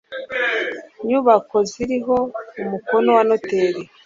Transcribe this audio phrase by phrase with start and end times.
[1.07, 2.15] nyubako ziriho
[2.61, 3.81] umukono wa noteri